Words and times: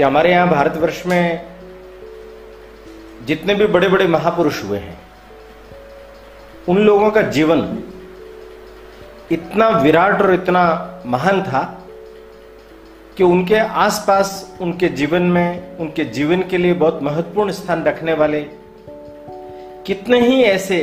कि 0.00 0.04
हमारे 0.04 0.30
यहाँ 0.30 0.48
भारतवर्ष 0.48 1.02
में 1.06 1.46
जितने 3.26 3.54
भी 3.54 3.66
बड़े 3.66 3.88
बड़े 3.88 4.06
महापुरुष 4.06 4.62
हुए 4.64 4.78
हैं, 4.78 4.96
उन 6.68 6.78
लोगों 6.78 7.10
का 7.10 7.22
जीवन 7.28 7.60
इतना 9.30 9.68
विराट 9.68 10.22
और 10.22 10.32
इतना 10.34 10.62
महान 11.06 11.42
था 11.42 11.60
कि 13.16 13.24
उनके 13.24 13.58
आसपास, 13.58 14.30
उनके 14.60 14.88
जीवन 14.88 15.22
में, 15.22 15.76
उनके 15.76 16.04
जीवन 16.04 16.42
के 16.42 16.58
लिए 16.58 16.72
बहुत 16.74 17.02
महत्वपूर्ण 17.02 17.52
स्थान 17.52 17.84
रखने 17.84 18.12
वाले 18.12 18.40
कितने 19.86 20.20
ही 20.20 20.42
ऐसे 20.44 20.80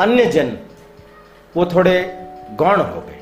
अन्य 0.00 0.26
जन, 0.26 0.56
वो 1.54 1.66
थोड़े 1.66 1.96
गौण 2.52 2.80
हो 2.80 3.00
गए। 3.00 3.18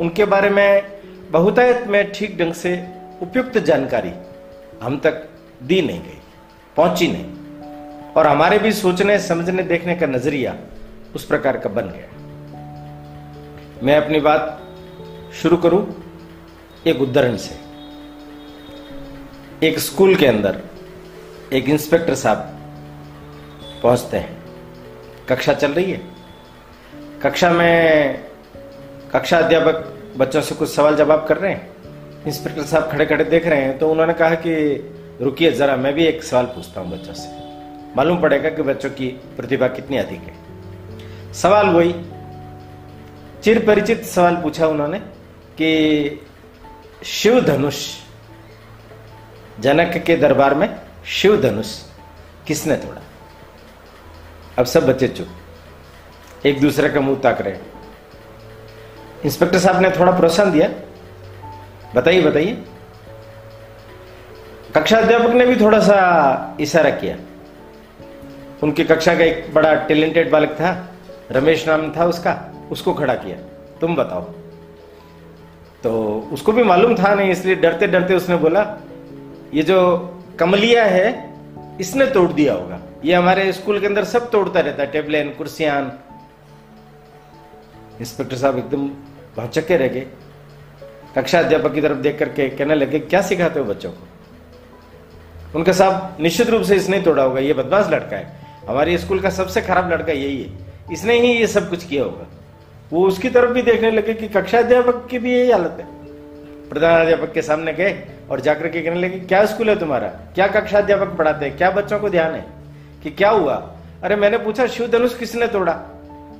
उनके 0.00 0.24
बारे 0.24 0.50
में 0.50 0.82
बहुतायत 1.30 1.86
में 1.86 2.12
ठीक 2.12 2.38
ढंग 2.38 2.52
से 2.54 3.01
उपयुक्त 3.22 3.58
जानकारी 3.58 4.12
हम 4.82 4.98
तक 4.98 5.28
दी 5.62 5.82
नहीं 5.82 6.02
गई, 6.02 6.20
पहुँची 6.76 7.08
नहीं। 7.08 7.24
और 8.12 8.26
हमारे 8.26 8.58
भी 8.58 8.72
सोचने, 8.72 9.18
समझने, 9.18 9.62
देखने 9.62 9.94
का 9.94 10.06
नज़रिया 10.06 10.56
उस 11.14 11.24
प्रकार 11.24 11.56
का 11.56 11.68
बन 11.68 11.82
गया। 11.82 12.08
मैं 13.82 13.96
अपनी 13.96 14.20
बात 14.20 14.62
शुरू 15.42 15.56
करूँ 15.56 16.04
एक 16.86 17.00
उदाहरण 17.00 17.36
से। 17.36 17.58
एक 19.66 19.78
स्कूल 19.78 20.14
के 20.16 20.26
अंदर 20.26 20.60
एक 21.52 21.68
इंस्पेक्टर 21.68 22.14
साहब 22.14 22.38
पहुँचते 23.82 24.16
हैं। 24.16 24.38
कक्षा 25.28 25.52
चल 25.52 25.72
रही 25.72 25.92
है। 25.92 26.02
कक्षा 27.22 27.50
में 27.50 28.24
कक्षा 29.14 29.38
अध्यापक 29.38 29.98
बच्चों 30.16 30.40
से 30.40 30.54
कुछ 30.54 30.68
सवाल 30.68 30.96
जवाब 30.96 31.26
कर 31.26 31.36
रहे 31.36 31.52
हैं। 31.52 31.71
इंस्पेक्टर 32.26 32.62
साहब 32.62 32.90
खड़े 32.90 33.06
खड़े 33.06 33.24
देख 33.24 33.46
रहे 33.46 33.60
हैं 33.60 33.78
तो 33.78 33.90
उन्होंने 33.90 34.12
कहा 34.14 34.34
कि 34.36 34.54
रुकिए 35.20 35.50
जरा, 35.52 35.76
मैं 35.76 35.92
भी 35.94 36.04
एक 36.04 36.22
सवाल 36.22 36.46
पूछता 36.46 36.80
हूँ 36.80 36.90
बच्चों 36.90 37.14
से। 37.14 37.28
मालूम 37.96 38.20
पड़ेगा 38.22 38.50
कि 38.50 38.62
बच्चों 38.62 38.90
की 38.90 39.06
प्रतिभा 39.36 39.68
कितनी 39.68 39.96
अधिक 39.96 40.20
है। 40.20 41.32
सवाल 41.32 41.66
वही 41.68 41.94
चिर 43.42 43.64
परिचित 43.66 44.04
सवाल 44.04 44.36
पूछा 44.36 44.66
उन्होंने 44.66 44.98
कि 45.58 46.20
शिव 47.04 47.40
धनुष 47.40 47.78
जनक 49.60 49.96
के 50.06 50.16
दरबार 50.16 50.54
में 50.54 50.68
शिव 51.06 51.40
धनुष 51.40 51.74
किसने 52.46 52.76
तोड़ा? 52.76 53.00
अब 54.58 54.66
सब 54.66 54.86
बच्चे 54.86 55.08
चुप, 55.08 55.28
एक 56.46 56.60
दूसरे 56.60 56.88
का 56.88 57.00
मुँह 57.00 57.20
ताक 57.20 57.40
रहे 57.40 57.56
इंस्पेक्टर 59.24 59.58
साहब 59.58 59.80
ने 59.82 59.90
थोड़ा 59.90 60.12
प्रोत्साहन 60.12 60.52
दिया 60.52 60.68
बताइए 61.94 62.20
बताइए। 62.22 62.52
कक्षा 64.74 64.98
अध्यापक 64.98 65.34
ने 65.34 65.46
भी 65.46 65.56
थोड़ा 65.60 65.78
सा 65.78 66.56
इशारा 66.60 66.90
किया। 66.90 67.16
उनकी 68.62 68.84
कक्षा 68.84 69.14
का 69.14 69.24
एक 69.24 69.52
बड़ा 69.54 69.74
टैलेंटेड 69.86 70.30
बालक 70.30 70.50
था 70.50 70.70
रमेश 71.30 71.66
नाम 71.68 71.92
था 71.96 72.04
उसका 72.04 72.32
उसको 72.70 72.94
खड़ा 72.94 73.14
किया। 73.14 73.36
तुम 73.80 73.96
बताओ। 73.96 74.22
तो 75.82 75.92
उसको 76.32 76.52
भी 76.52 76.62
मालूम 76.62 76.94
था 76.94 77.14
नहीं 77.14 77.30
इसलिए 77.30 77.54
डरते 77.54 77.86
डरते 77.86 78.14
उसने 78.14 78.36
बोला 78.36 78.62
ये 79.54 79.62
जो 79.62 79.78
कमलिया 80.38 80.84
है 80.84 81.06
इसने 81.80 82.06
तोड़ 82.06 82.30
दिया 82.32 82.54
होगा। 82.54 82.80
ये 83.04 83.14
हमारे 83.14 83.52
स्कूल 83.52 83.80
के 83.80 83.86
अंदर 83.86 84.04
सब 84.04 84.30
तोड़ता 84.30 84.60
रहता 84.60 84.82
है 84.82 84.90
टेबलेन 84.90 85.30
कुर्सियाँ। 85.30 85.80
इंस्पेक्टर 88.00 88.36
साहब 88.36 88.58
एकदम 88.58 88.88
भौचक्के 89.36 89.76
रह 89.76 89.88
गए। 89.88 90.06
कक्षा 91.16 91.38
अध्यापक 91.38 91.74
की 91.74 91.80
तरफ़ 91.80 91.98
देख 91.98 92.18
करके 92.18 92.48
कहने 92.48 92.74
लगे, 92.74 92.98
क्या 92.98 93.22
सिखाते 93.22 93.60
हो 93.60 93.66
बच्चों 93.66 93.90
को? 93.90 94.08
उनका 95.58 95.72
साहब, 95.72 96.16
निश्चित 96.20 96.50
रूप 96.50 96.62
से 96.62 96.76
इसने 96.76 97.00
तोड़ा 97.00 97.22
होगा, 97.22 97.40
ये 97.40 97.52
बदमाश 97.52 97.86
लड़का 97.90 98.16
है। 98.16 98.32
हमारे 98.68 98.98
स्कूल 98.98 99.20
का 99.20 99.30
सबसे 99.30 99.60
खराब 99.60 99.92
लड़का 99.92 100.12
यही 100.12 100.42
है। 100.42 100.58
इसने 100.92 101.20
ही 101.20 101.28
ये 101.28 101.46
सब 101.46 101.70
कुछ 101.70 101.84
किया 101.84 102.02
होगा। 102.02 102.26
वो 102.92 103.06
उसकी 103.06 103.28
तरफ़ 103.28 103.50
भी 103.50 103.62
देखने 103.62 103.90
लगे 103.90 104.14
कि 104.14 104.28
कक्षा 104.28 104.58
अध्यापक 104.58 105.08
की 105.10 105.18
भी 105.18 105.38
यही 105.38 105.50
हालत 105.50 105.76
है। 105.80 105.86
प्रधान 106.68 107.00
अध्यापक 107.00 107.32
के 107.32 107.42
सामने 107.42 107.72
गए 107.72 108.04
और 108.30 108.40
जाकर 108.40 108.68
के 108.68 108.80
कहने 108.80 109.00
लगे, 109.00 109.18
क्या 109.18 109.46
स्कूल 109.46 109.70
है 109.70 109.78
तुम्हारा? 109.78 110.08
क्या 110.08 110.46
कक्षा 110.46 110.78
अध्यापक 110.78 111.08
पढ़ाते 111.08 111.46
हैं? 111.46 111.56
क्या 111.56 111.70
बच्चों 111.70 112.00
को 112.00 112.10
ध्यान 112.10 112.34
है 112.34 112.46
कि 113.02 113.10
क्या 113.10 113.30
हुआ? 113.30 113.74
अरे, 114.02 114.16
मैंने 114.16 114.38
पूछा, 114.38 114.66
शिव 114.66 114.90
धनुष 114.90 115.18
किसने 115.18 115.46
तोड़ा? 115.46 115.72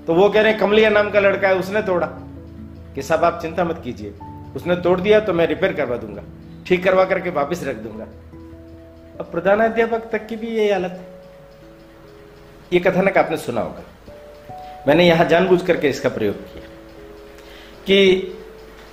तो 0.07 0.15
वो 0.15 0.29
कह 0.29 0.43
रहे 0.43 0.53
कमलिया 0.53 0.91
नाम 0.91 1.11
का 1.11 1.21
लड़का 1.21 1.49
है, 1.49 1.55
उसने 1.55 1.83
तोड़ा। 1.83 2.07
कि 2.95 3.03
साहब, 3.03 3.25
आप 3.25 3.39
चिंता 3.43 3.65
मत 3.65 3.81
कीजिए। 3.85 4.15
उसने 4.57 4.77
तोड़ 4.77 5.01
दिया 5.01 5.21
तो 5.21 5.33
मैं 5.33 5.47
रिपेयर 5.47 5.73
करवा 5.73 5.97
दूँगा। 5.97 6.23
ठीक 6.67 6.85
करवा 6.85 7.05
करके 7.05 7.31
वापिस 7.31 7.65
रख 7.65 7.77
दूँगा। 7.77 8.05
अब 9.21 9.29
प्रधानाध्यापक 9.33 10.11
तक 10.13 10.27
की 10.27 10.37
भी 10.37 10.47
यही 10.47 10.71
हालत 10.71 10.91
है। 10.91 11.07
ये 12.73 12.81
कथानक 12.81 13.19
आपने 13.19 13.37
सुना 13.37 13.61
होगा। 13.61 13.83
मैंने 14.89 15.09
यहाँ 15.09 15.25
जानबूझ 15.25 15.63
करके 15.63 15.89
इसका 15.89 16.09
प्रयोग 16.09 16.35
किया। 16.35 16.65
कि 17.87 18.23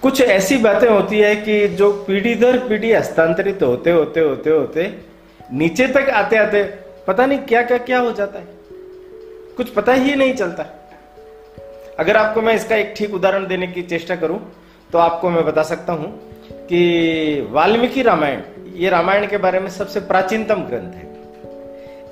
कुछ 0.01 0.21
ऐसी 0.21 0.57
बातें 0.57 0.89
होती 0.89 1.19
है 1.19 1.35
कि 1.35 1.67
जो 1.67 1.91
पीढ़ी 1.93 2.35
दर 2.35 2.67
पीढ़ी 2.67 2.93
हस्तांतरित 2.93 3.63
होते 3.63 3.91
होते 3.91 4.19
होते 4.19 4.49
होते 4.49 4.97
नीचे 5.53 5.87
तक 5.87 6.09
आते 6.09 6.37
आते 6.37 6.63
पता 7.07 7.25
नहीं 7.25 7.39
क्या 7.39 7.61
क्या 7.61 7.77
क्या 7.77 7.99
हो 7.99 8.11
जाता 8.11 8.39
है। 8.39 8.45
कुछ 9.57 9.69
पता 9.69 9.93
ही 9.93 10.15
नहीं 10.15 10.33
चलता। 10.33 10.63
अगर 11.99 12.17
आपको 12.17 12.41
मैं 12.41 12.53
इसका 12.53 12.75
एक 12.75 12.93
ठीक 12.97 13.13
उदाहरण 13.13 13.47
देने 13.47 13.67
की 13.67 13.81
चेष्टा 13.81 14.15
करूँ 14.15 14.58
तो 14.91 14.97
आपको 14.97 15.29
मैं 15.29 15.45
बता 15.45 15.63
सकता 15.63 15.93
हूँ 15.93 16.07
कि 16.67 17.47
वाल्मीकि 17.51 18.01
रामायण, 18.01 18.41
ये 18.75 18.89
रामायण 18.89 19.27
के 19.27 19.37
बारे 19.37 19.59
में 19.59 19.69
सबसे 19.69 19.99
प्राचीनतम 19.99 20.63
ग्रंथ 20.63 20.93
है। 20.93 21.07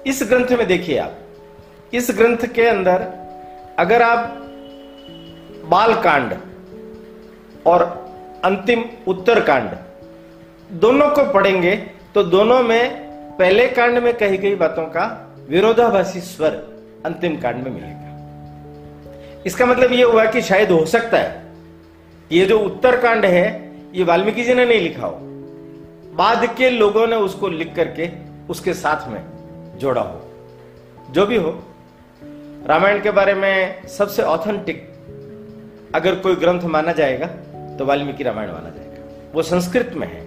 इस 0.07 0.21
ग्रंथ 0.23 0.57
में 0.57 0.67
देखिए 0.67 0.97
आप, 0.97 1.15
इस 1.93 2.11
ग्रंथ 2.17 2.45
के 2.55 2.67
अंदर 2.67 3.07
अगर 3.79 4.01
आप 4.01 4.37
बाल 5.65 5.93
कांड 5.93 6.33
और 7.65 7.83
अंतिम 8.45 8.83
उत्तर 9.07 9.39
कांड 9.39 9.69
दोनों 10.71 11.09
को 11.09 11.31
पढ़ेंगे 11.33 11.75
तो 12.15 12.23
दोनों 12.23 12.61
में 12.63 12.89
पहले 13.37 13.67
कांड 13.67 13.97
में 13.97 14.13
कही 14.17 14.37
गई 14.37 14.55
बातों 14.55 14.85
का 14.85 15.05
विरोधाभासी 15.49 16.21
स्वर 16.21 16.51
अंतिम 17.05 17.35
कांड 17.37 17.63
में 17.63 17.71
मिलेगा। 17.71 19.43
इसका 19.45 19.65
मतलब 19.65 19.91
यह 19.91 20.05
हुआ 20.05 20.25
कि 20.25 20.41
शायद 20.41 20.71
हो 20.71 20.85
सकता 20.85 21.17
है 21.17 21.46
ये 22.31 22.45
जो 22.45 22.59
उत्तरकांड 22.59 23.25
है, 23.25 23.71
ये 23.93 24.03
वाल्मीकि 24.03 24.43
जी 24.43 24.53
ने 24.53 24.65
नहीं 24.65 24.81
लिखा 24.81 25.05
हो। 25.07 25.17
बाद 26.15 26.55
के 26.57 26.69
लोगों 26.69 27.07
ने 27.07 27.15
उसको 27.15 27.47
लिख 27.47 27.75
करके 27.75 28.09
उसके 28.49 28.73
साथ 28.73 29.07
में 29.09 29.23
जोड़ा 29.79 30.01
हो। 30.01 30.21
जो 31.11 31.25
भी 31.25 31.35
हो, 31.35 31.63
रामायण 32.65 33.01
के 33.01 33.11
बारे 33.11 33.33
में 33.33 33.87
सबसे 33.87 34.23
ऑथेंटिक 34.23 34.87
अगर 35.95 36.15
कोई 36.15 36.35
ग्रंथ 36.35 36.61
माना 36.61 36.91
जाएगा 36.91 37.27
तो 37.77 37.85
वाल्मीकि 37.85 38.23
रामायण 38.23 38.51
माना 38.51 38.69
जाएगा। 38.69 39.31
वो 39.33 39.41
संस्कृत 39.41 39.91
में 39.95 40.07
है। 40.07 40.21